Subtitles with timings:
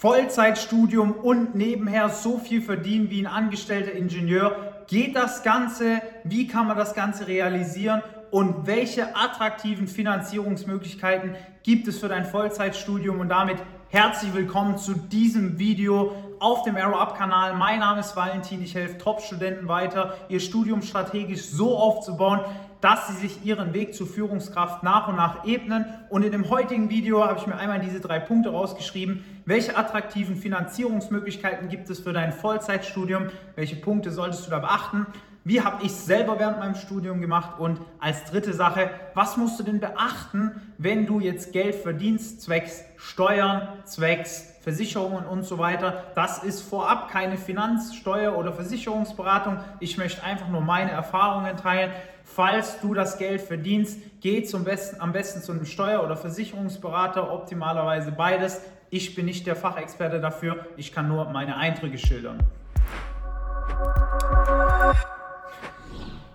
[0.00, 4.56] Vollzeitstudium und nebenher so viel verdienen wie ein angestellter Ingenieur.
[4.86, 6.00] Geht das Ganze?
[6.24, 8.00] Wie kann man das Ganze realisieren?
[8.30, 13.20] Und welche attraktiven Finanzierungsmöglichkeiten gibt es für dein Vollzeitstudium?
[13.20, 13.58] Und damit
[13.90, 17.52] herzlich willkommen zu diesem Video auf dem Arrow Up Kanal.
[17.52, 18.62] Mein Name ist Valentin.
[18.62, 22.40] Ich helfe Top-Studenten weiter, ihr Studium strategisch so aufzubauen,
[22.80, 25.84] dass sie sich ihren Weg zur Führungskraft nach und nach ebnen.
[26.08, 29.24] Und in dem heutigen Video habe ich mir einmal diese drei Punkte rausgeschrieben.
[29.44, 33.28] Welche attraktiven Finanzierungsmöglichkeiten gibt es für dein Vollzeitstudium?
[33.56, 35.06] Welche Punkte solltest du da beachten?
[35.42, 37.58] Wie habe ich es selber während meinem Studium gemacht?
[37.58, 42.84] Und als dritte Sache, was musst du denn beachten, wenn du jetzt Geld verdienst, zwecks
[42.98, 46.04] Steuern, zwecks Versicherungen und so weiter?
[46.14, 49.56] Das ist vorab keine Finanzsteuer oder Versicherungsberatung.
[49.80, 51.90] Ich möchte einfach nur meine Erfahrungen teilen.
[52.22, 57.32] Falls du das Geld verdienst, geh zum besten, am besten zu einem Steuer- oder Versicherungsberater,
[57.32, 58.60] optimalerweise beides.
[58.90, 62.40] Ich bin nicht der Fachexperte dafür, ich kann nur meine Eindrücke schildern.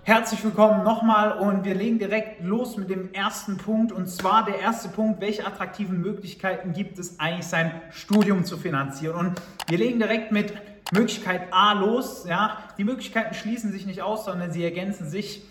[0.08, 4.60] Herzlich willkommen nochmal und wir legen direkt los mit dem ersten Punkt und zwar der
[4.60, 9.98] erste Punkt, welche attraktiven Möglichkeiten gibt es eigentlich sein Studium zu finanzieren und wir legen
[9.98, 10.54] direkt mit
[10.92, 15.42] Möglichkeit A los, ja, die Möglichkeiten schließen sich nicht aus, sondern sie ergänzen sich.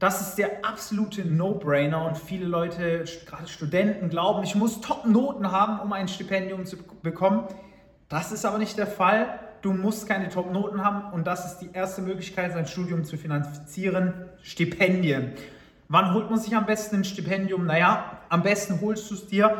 [0.00, 5.78] Das ist der absolute No-Brainer und viele Leute, gerade Studenten, glauben, ich muss Top-Noten haben,
[5.78, 7.44] um ein Stipendium zu bekommen.
[8.08, 11.70] Das ist aber nicht der Fall du musst keine Top-Noten haben und das ist die
[11.72, 15.32] erste Möglichkeit, sein Studium zu finanzieren, Stipendien.
[15.88, 17.66] Wann holt man sich am besten ein Stipendium?
[17.66, 19.56] Naja, am besten holst du es dir,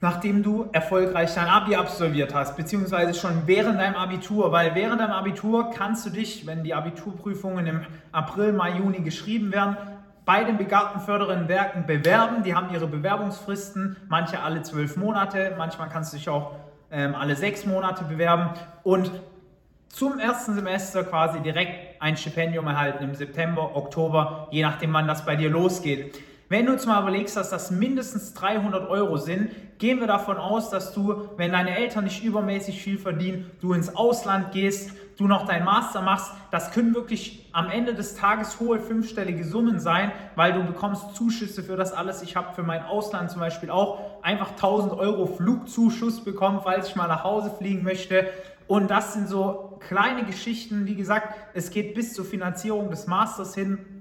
[0.00, 5.12] nachdem du erfolgreich dein Abi absolviert hast, beziehungsweise schon während deinem Abitur, weil während deinem
[5.12, 7.80] Abitur kannst du dich, wenn die Abiturprüfungen im
[8.12, 9.76] April, Mai, Juni geschrieben werden,
[10.24, 12.42] bei den begabten fördernden Werken bewerben.
[12.42, 16.54] Die haben ihre Bewerbungsfristen, manche alle zwölf Monate, manchmal kannst du dich auch
[16.90, 18.50] ähm, alle sechs Monate bewerben
[18.82, 19.10] und
[19.88, 25.24] zum ersten Semester quasi direkt ein Stipendium erhalten im September, Oktober, je nachdem wann das
[25.24, 26.20] bei dir losgeht.
[26.48, 30.70] Wenn du jetzt mal überlegst, dass das mindestens 300 Euro sind, gehen wir davon aus,
[30.70, 35.46] dass du, wenn deine Eltern nicht übermäßig viel verdienen, du ins Ausland gehst, du noch
[35.46, 40.52] dein Master machst, das können wirklich am Ende des Tages hohe fünfstellige Summen sein, weil
[40.52, 42.22] du bekommst Zuschüsse für das alles.
[42.22, 46.96] Ich habe für mein Ausland zum Beispiel auch einfach 1000 Euro Flugzuschuss bekommen, falls ich
[46.96, 48.28] mal nach Hause fliegen möchte.
[48.68, 50.86] Und das sind so kleine Geschichten.
[50.86, 53.95] Wie gesagt, es geht bis zur Finanzierung des Masters hin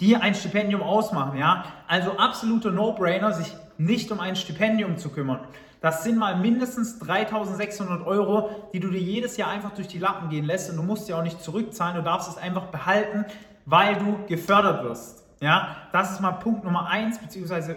[0.00, 1.38] die ein Stipendium ausmachen.
[1.38, 1.64] Ja?
[1.86, 5.40] Also absolute No-Brainer, sich nicht um ein Stipendium zu kümmern.
[5.80, 10.30] Das sind mal mindestens 3600 Euro, die du dir jedes Jahr einfach durch die Lappen
[10.30, 13.26] gehen lässt und du musst ja auch nicht zurückzahlen, du darfst es einfach behalten,
[13.66, 15.24] weil du gefördert wirst.
[15.40, 17.76] Ja, das ist mal Punkt Nummer 1, beziehungsweise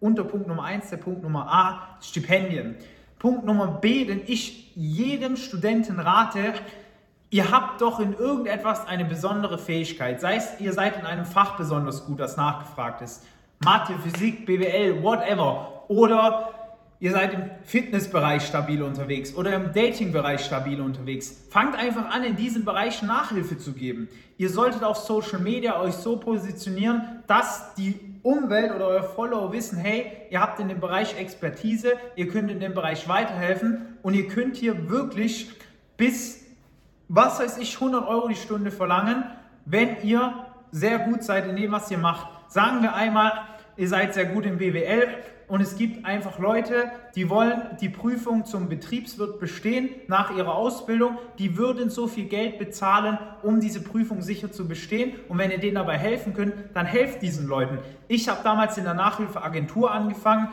[0.00, 2.76] unter Punkt Nummer 1, der Punkt Nummer A, Stipendien.
[3.20, 6.54] Punkt Nummer B, den ich jedem Studenten rate,
[7.34, 10.20] ihr habt doch in irgendetwas eine besondere Fähigkeit.
[10.20, 13.24] Sei es, ihr seid in einem Fach besonders gut, das nachgefragt ist.
[13.58, 15.82] Mathe, Physik, BWL, whatever.
[15.88, 16.50] Oder
[17.00, 21.44] ihr seid im Fitnessbereich stabil unterwegs oder im Datingbereich stabil unterwegs.
[21.50, 24.08] Fangt einfach an, in diesen Bereichen Nachhilfe zu geben.
[24.38, 29.76] Ihr solltet auf Social Media euch so positionieren, dass die Umwelt oder eure Follower wissen,
[29.76, 34.28] hey, ihr habt in dem Bereich Expertise, ihr könnt in dem Bereich weiterhelfen und ihr
[34.28, 35.50] könnt hier wirklich
[35.96, 36.43] bis
[37.14, 39.24] was weiß ich, 100 Euro die Stunde verlangen,
[39.64, 40.34] wenn ihr
[40.72, 42.26] sehr gut seid in dem, was ihr macht.
[42.48, 43.32] Sagen wir einmal,
[43.76, 45.06] ihr seid sehr gut im BWL
[45.46, 51.18] und es gibt einfach Leute, die wollen die Prüfung zum Betriebswirt bestehen nach ihrer Ausbildung,
[51.38, 55.58] die würden so viel Geld bezahlen, um diese Prüfung sicher zu bestehen und wenn ihr
[55.58, 57.78] denen dabei helfen könnt, dann helft diesen Leuten.
[58.08, 60.48] Ich habe damals in der Nachhilfeagentur angefangen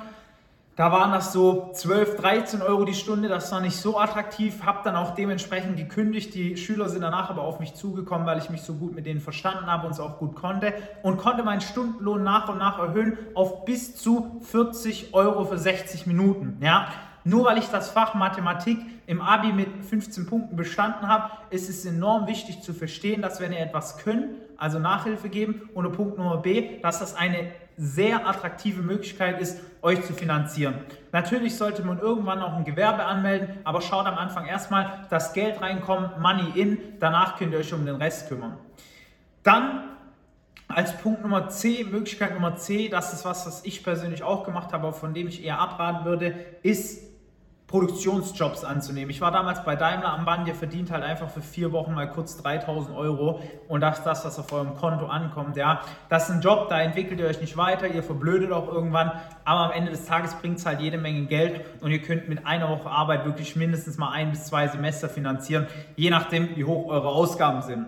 [0.82, 4.80] da waren das so 12, 13 Euro die Stunde, das war nicht so attraktiv, habe
[4.84, 6.34] dann auch dementsprechend gekündigt.
[6.34, 9.20] Die Schüler sind danach aber auf mich zugekommen, weil ich mich so gut mit denen
[9.20, 13.16] verstanden habe und es auch gut konnte und konnte meinen Stundenlohn nach und nach erhöhen
[13.36, 16.58] auf bis zu 40 Euro für 60 Minuten.
[16.62, 16.88] Ja?
[17.24, 21.86] Nur weil ich das Fach Mathematik im Abi mit 15 Punkten bestanden habe, ist es
[21.86, 26.38] enorm wichtig zu verstehen, dass wenn ihr etwas könnt, also Nachhilfe geben, und Punkt Nummer
[26.38, 27.52] B, dass das eine
[27.82, 30.76] sehr attraktive Möglichkeit ist, euch zu finanzieren.
[31.12, 35.60] Natürlich sollte man irgendwann noch ein Gewerbe anmelden, aber schaut am Anfang erstmal, dass Geld
[35.62, 38.56] reinkommt, Money in, danach könnt ihr euch um den Rest kümmern.
[39.42, 39.90] Dann
[40.68, 44.72] als Punkt Nummer C, Möglichkeit Nummer C, das ist was, was ich persönlich auch gemacht
[44.74, 47.11] habe, von dem ich eher abraten würde, ist
[47.72, 49.10] Produktionsjobs anzunehmen.
[49.10, 52.12] Ich war damals bei Daimler am Band, ihr verdient halt einfach für vier Wochen mal
[52.12, 55.56] kurz 3000 Euro und das ist das, was auf eurem Konto ankommt.
[55.56, 59.14] Ja, das ist ein Job, da entwickelt ihr euch nicht weiter, ihr verblödet auch irgendwann,
[59.46, 62.46] aber am Ende des Tages bringt es halt jede Menge Geld und ihr könnt mit
[62.46, 66.90] einer Woche Arbeit wirklich mindestens mal ein bis zwei Semester finanzieren, je nachdem, wie hoch
[66.90, 67.88] eure Ausgaben sind.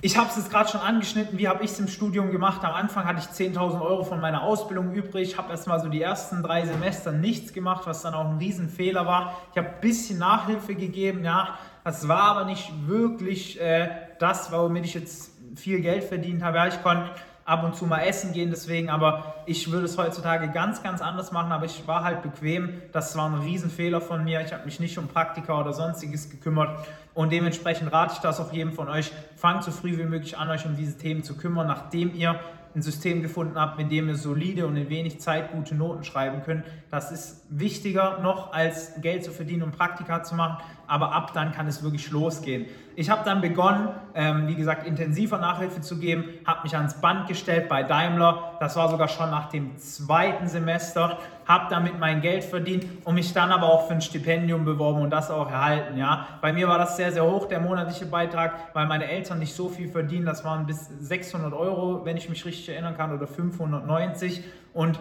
[0.00, 2.64] Ich habe es jetzt gerade schon angeschnitten, wie habe ich es im Studium gemacht.
[2.64, 6.40] Am Anfang hatte ich 10.000 Euro von meiner Ausbildung übrig, habe erstmal so die ersten
[6.40, 9.36] drei Semester nichts gemacht, was dann auch ein Riesenfehler war.
[9.50, 13.88] Ich habe ein bisschen Nachhilfe gegeben, ja, das war aber nicht wirklich äh,
[14.20, 16.58] das, womit ich jetzt viel Geld verdient habe.
[16.58, 17.10] Ja, ich konnte
[17.48, 21.32] ab und zu mal essen gehen deswegen, aber ich würde es heutzutage ganz, ganz anders
[21.32, 22.82] machen, aber ich war halt bequem.
[22.92, 24.42] Das war ein Riesenfehler von mir.
[24.42, 28.52] Ich habe mich nicht um Praktika oder sonstiges gekümmert und dementsprechend rate ich das auch
[28.52, 29.12] jedem von euch.
[29.36, 32.38] Fangt so früh wie möglich an, euch um diese Themen zu kümmern, nachdem ihr
[32.74, 36.42] ein System gefunden habt, mit dem ihr solide und in wenig Zeit gute Noten schreiben
[36.42, 36.64] könnt.
[36.90, 41.52] Das ist wichtiger noch als Geld zu verdienen und Praktika zu machen, aber ab dann
[41.52, 42.66] kann es wirklich losgehen.
[42.96, 47.28] Ich habe dann begonnen, ähm, wie gesagt, intensiver Nachhilfe zu geben, habe mich ans Band
[47.28, 48.56] gestellt bei Daimler.
[48.58, 53.32] Das war sogar schon nach dem zweiten Semester, habe damit mein Geld verdient und mich
[53.32, 55.96] dann aber auch für ein Stipendium beworben und das auch erhalten.
[55.96, 59.54] Ja, bei mir war das sehr sehr hoch der monatliche Beitrag, weil meine Eltern nicht
[59.54, 60.26] so viel verdienen.
[60.26, 64.42] Das waren bis 600 Euro, wenn ich mich richtig erinnern kann, oder 590
[64.72, 64.98] und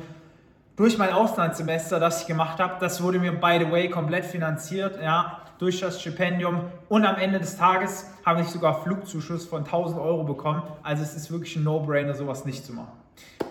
[0.75, 5.01] durch mein Auslandssemester, das ich gemacht habe, das wurde mir by the way komplett finanziert,
[5.01, 9.99] ja, durch das Stipendium und am Ende des Tages habe ich sogar Flugzuschuss von 1000
[9.99, 10.63] Euro bekommen.
[10.83, 12.91] Also es ist wirklich ein No-Brainer, sowas nicht zu machen.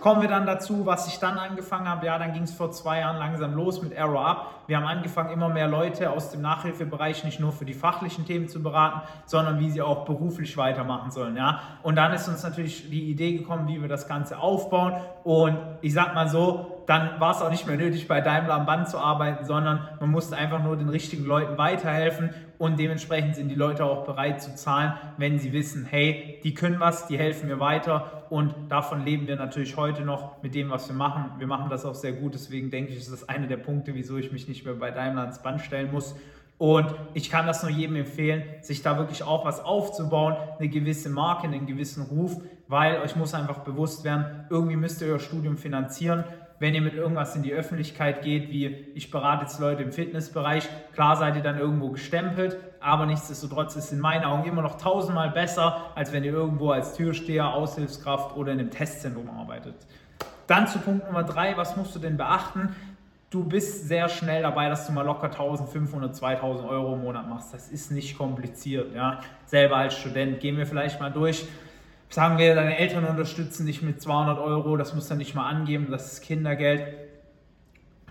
[0.00, 2.06] Kommen wir dann dazu, was ich dann angefangen habe.
[2.06, 4.54] Ja, dann ging es vor zwei Jahren langsam los mit Arrow Up.
[4.68, 8.46] Wir haben angefangen, immer mehr Leute aus dem Nachhilfebereich nicht nur für die fachlichen Themen
[8.48, 11.36] zu beraten, sondern wie sie auch beruflich weitermachen sollen.
[11.36, 14.94] Ja, und dann ist uns natürlich die Idee gekommen, wie wir das Ganze aufbauen.
[15.24, 18.66] Und ich sag mal so, dann war es auch nicht mehr nötig, bei Daimler am
[18.66, 23.48] Band zu arbeiten, sondern man musste einfach nur den richtigen Leuten weiterhelfen und dementsprechend sind
[23.48, 27.48] die Leute auch bereit zu zahlen, wenn sie wissen, hey, die können was, die helfen
[27.48, 31.32] mir weiter und davon leben wir natürlich heute noch mit dem, was wir machen.
[31.38, 34.16] Wir machen das auch sehr gut, deswegen denke ich, ist das einer der Punkte, wieso
[34.16, 36.14] ich mich nicht mehr bei Daimler ans Band stellen muss.
[36.58, 41.10] Und ich kann das nur jedem empfehlen, sich da wirklich auch was aufzubauen, eine gewisse
[41.10, 45.58] Marke, einen gewissen Ruf, weil euch muss einfach bewusst werden, irgendwie müsst ihr euer Studium
[45.58, 46.24] finanzieren
[46.58, 50.68] wenn ihr mit irgendwas in die Öffentlichkeit geht, wie ich berate jetzt Leute im Fitnessbereich,
[50.94, 55.30] klar seid ihr dann irgendwo gestempelt, aber nichtsdestotrotz ist in meinen Augen immer noch tausendmal
[55.30, 59.74] besser, als wenn ihr irgendwo als Türsteher, Aushilfskraft oder in einem Testzentrum arbeitet.
[60.46, 62.74] Dann zu Punkt Nummer drei, was musst du denn beachten?
[63.30, 67.52] Du bist sehr schnell dabei, dass du mal locker 1500, 2000 Euro im Monat machst.
[67.52, 68.94] Das ist nicht kompliziert.
[68.94, 69.20] Ja?
[69.46, 71.46] Selber als Student gehen wir vielleicht mal durch
[72.08, 75.88] sagen wir, deine Eltern unterstützen dich mit 200 Euro, das musst du nicht mal angeben,
[75.90, 76.86] das ist Kindergeld.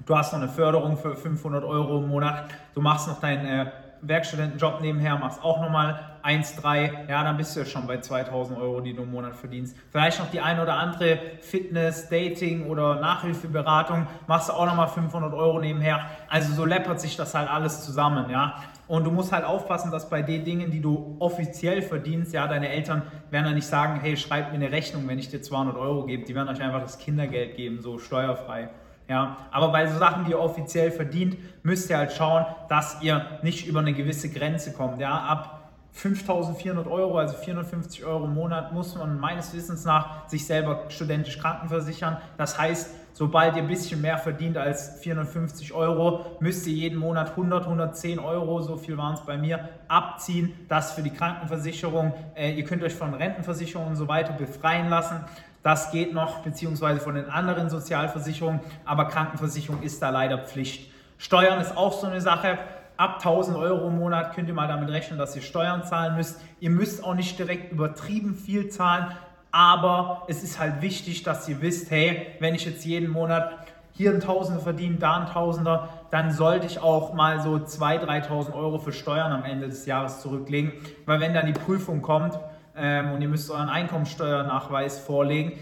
[0.06, 3.72] Du hast noch eine Förderung für 500 Euro im Monat, du machst noch deinen äh,
[4.02, 8.60] Werkstudentenjob nebenher, machst auch nochmal 1, 3, ja, dann bist du ja schon bei 2000
[8.60, 9.78] Euro, die du im Monat verdienst.
[9.92, 15.34] Vielleicht noch die ein oder andere Fitness, Dating oder Nachhilfeberatung, machst du auch nochmal 500
[15.34, 16.06] Euro nebenher.
[16.28, 18.56] Also so läppert sich das halt alles zusammen, ja.
[18.88, 22.70] Und du musst halt aufpassen, dass bei den Dingen, die du offiziell verdienst, ja, deine
[22.70, 23.02] Eltern
[23.32, 26.24] werden ja nicht sagen, hey, schreib mir eine Rechnung, wenn ich dir 200 Euro gebe.
[26.24, 28.70] Die werden euch einfach das Kindergeld geben, so steuerfrei.
[29.08, 33.40] Ja, aber bei so Sachen, die ihr offiziell verdient, müsst ihr halt schauen, dass ihr
[33.44, 35.00] nicht über eine gewisse Grenze kommt.
[35.00, 35.65] Ja, ab
[35.96, 41.40] 5400 Euro, also 450 Euro im Monat, muss man meines Wissens nach sich selber studentisch
[41.40, 42.18] krankenversichern.
[42.38, 47.30] Das heißt, sobald ihr ein bisschen mehr verdient als 450 Euro, müsst ihr jeden Monat
[47.30, 50.54] 100, 110 Euro, so viel waren es bei mir, abziehen.
[50.68, 52.14] Das für die Krankenversicherung.
[52.36, 55.22] Äh, ihr könnt euch von Rentenversicherungen und so weiter befreien lassen.
[55.64, 60.92] Das geht noch, beziehungsweise von den anderen Sozialversicherungen, aber Krankenversicherung ist da leider Pflicht.
[61.18, 62.60] Steuern ist auch so eine Sache
[62.98, 66.40] ab 1000 Euro im Monat könnt ihr mal damit rechnen, dass ihr Steuern zahlen müsst.
[66.60, 69.08] Ihr müsst auch nicht direkt übertrieben viel zahlen,
[69.52, 73.52] aber es ist halt wichtig, dass ihr wisst, hey, wenn ich jetzt jeden Monat
[73.94, 78.54] hier ein Tausender verdiene, da ein Tausender, dann sollte ich auch mal so 2.000, 3.000
[78.54, 80.74] Euro für Steuern am Ende des Jahres zurücklegen.
[81.06, 82.38] Weil wenn dann die Prüfung kommt
[82.76, 85.54] ähm, und ihr müsst euren Einkommensteuernachweis vorlegen,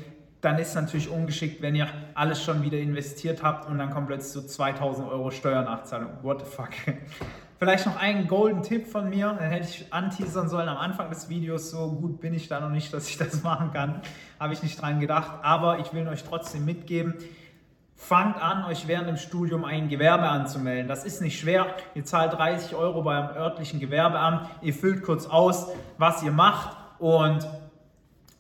[0.44, 4.08] dann ist es natürlich ungeschickt, wenn ihr alles schon wieder investiert habt und dann kommt
[4.08, 6.10] plötzlich so 2000 Euro Steuernachzahlung.
[6.22, 6.70] What the fuck?
[7.60, 11.30] Vielleicht noch einen golden Tipp von mir, den hätte ich anteasern sollen am Anfang des
[11.30, 11.72] Videos.
[11.72, 14.02] So gut bin ich da noch nicht, dass ich das machen kann.
[14.38, 17.14] Habe ich nicht dran gedacht, aber ich will euch trotzdem mitgeben.
[17.96, 20.90] Fangt an, euch während dem Studium ein Gewerbe anzumelden.
[20.90, 21.68] Das ist nicht schwer.
[21.96, 24.50] Ihr zahlt 30 Euro beim örtlichen Gewerbeamt.
[24.62, 27.48] Ihr füllt kurz aus, was ihr macht und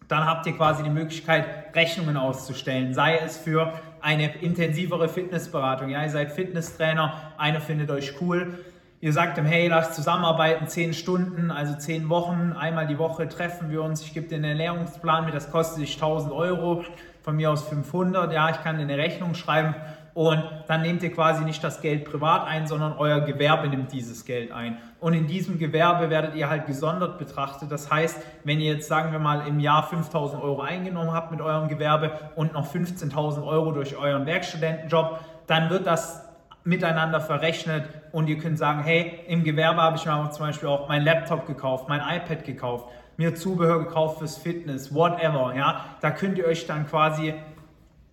[0.07, 1.45] dann habt ihr quasi die Möglichkeit,
[1.75, 2.93] Rechnungen auszustellen.
[2.93, 5.89] Sei es für eine intensivere Fitnessberatung.
[5.89, 8.59] Ja, ihr seid Fitnesstrainer, einer findet euch cool.
[9.01, 13.69] Ihr sagt ihm, hey, lass zusammenarbeiten, zehn Stunden, also zehn Wochen, einmal die Woche treffen
[13.69, 14.01] wir uns.
[14.01, 16.85] Ich gebe dir einen Ernährungsplan mit, das kostet dich 1000 Euro,
[17.21, 18.31] von mir aus 500.
[18.31, 19.75] Ja, ich kann dir eine Rechnung schreiben
[20.13, 24.25] und dann nehmt ihr quasi nicht das Geld privat ein, sondern euer Gewerbe nimmt dieses
[24.25, 24.77] Geld ein.
[24.99, 27.71] Und in diesem Gewerbe werdet ihr halt gesondert betrachtet.
[27.71, 31.41] Das heißt, wenn ihr jetzt, sagen wir mal, im Jahr 5000 Euro eingenommen habt mit
[31.41, 36.23] eurem Gewerbe und noch 15.000 Euro durch euren Werkstudentenjob, dann wird das
[36.63, 40.87] miteinander verrechnet und ihr könnt sagen, hey, im Gewerbe habe ich mir zum Beispiel auch
[40.87, 46.37] mein Laptop gekauft, mein iPad gekauft, mir Zubehör gekauft fürs Fitness, whatever, ja, da könnt
[46.37, 47.33] ihr euch dann quasi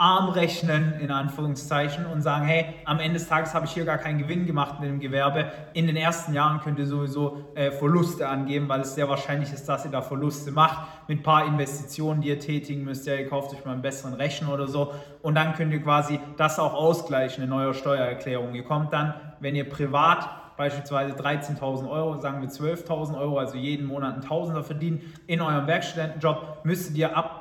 [0.00, 3.99] arm rechnen, in Anführungszeichen, und sagen, hey, am Ende des Tages habe ich hier gar
[3.99, 5.52] keinen Gewinn gemacht mit dem Gewerbe.
[5.75, 9.69] In den ersten Jahren könnt ihr sowieso äh, Verluste angeben, weil es sehr wahrscheinlich ist,
[9.69, 13.07] dass ihr da Verluste macht mit ein paar Investitionen, die ihr tätigen müsst.
[13.07, 14.95] Ja, ihr kauft euch mal einen besseren Rechner oder so.
[15.21, 18.54] Und dann könnt ihr quasi das auch ausgleichen in eurer Steuererklärung.
[18.54, 23.87] Ihr kommt dann, wenn ihr privat beispielsweise 13.000 Euro, sagen wir 12.000 Euro, also jeden
[23.87, 27.39] Monat ein Tausender verdienen, in eurem Werkstudentenjob, müsstet ihr ab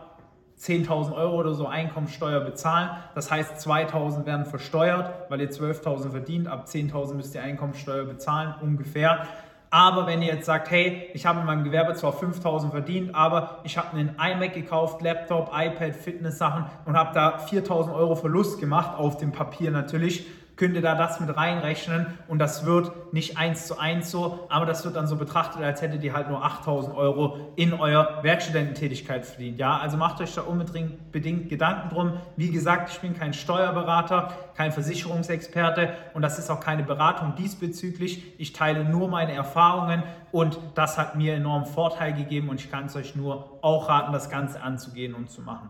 [0.60, 2.90] 10.000 Euro oder so Einkommensteuer bezahlen.
[3.16, 6.48] Das heißt, 2.000 werden versteuert, weil ihr 12.000 verdient.
[6.48, 9.26] Ab 10.000 müsst ihr Einkommensteuer bezahlen, ungefähr.
[9.72, 13.60] Aber wenn ihr jetzt sagt, hey, ich habe in meinem Gewerbe zwar 5000 verdient, aber
[13.64, 18.98] ich habe einen iMac gekauft, Laptop, iPad, Fitness-Sachen und habe da 4000 Euro Verlust gemacht,
[18.98, 20.26] auf dem Papier natürlich,
[20.60, 24.66] könnt ihr da das mit reinrechnen und das wird nicht eins zu eins so, aber
[24.66, 29.26] das wird dann so betrachtet, als hättet ihr halt nur 8000 Euro in eurer Werkstudententätigkeit
[29.26, 29.58] verdient.
[29.58, 32.14] Ja, also macht euch da unbedingt bedingt Gedanken drum.
[32.36, 38.38] Wie gesagt, ich bin kein Steuerberater, kein Versicherungsexperte und das ist auch keine Beratung diesbezüglich.
[38.38, 42.88] Ich teile nur meine Erfahrungen und das hat mir enormen Vorteil gegeben und ich kann
[42.88, 45.70] es euch nur auch raten, das Ganze anzugehen und zu machen.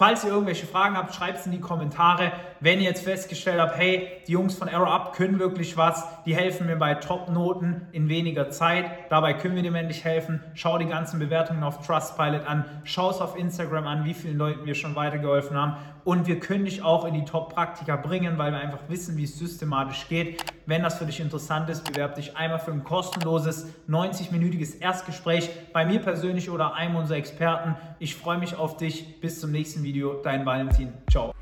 [0.00, 2.32] Falls ihr irgendwelche Fragen habt, schreibt es in die Kommentare.
[2.60, 6.34] Wenn ihr jetzt festgestellt habt, hey, die Jungs von Arrow Up können wirklich was, die
[6.34, 10.42] helfen mir bei Top-Noten in weniger Zeit, dabei können wir dir endlich helfen.
[10.54, 14.64] Schau die ganzen Bewertungen auf Trustpilot an, schau es auf Instagram an, wie vielen Leuten
[14.64, 18.58] wir schon weitergeholfen haben und wir können dich auch in die Top-Praktika bringen, weil wir
[18.58, 20.42] einfach wissen, wie es systematisch geht.
[20.70, 25.84] Wenn das für dich interessant ist, bewerb dich einmal für ein kostenloses 90-minütiges Erstgespräch bei
[25.84, 27.74] mir persönlich oder einem unserer Experten.
[27.98, 29.20] Ich freue mich auf dich.
[29.20, 30.22] Bis zum nächsten Video.
[30.22, 30.92] Dein Valentin.
[31.10, 31.34] Ciao.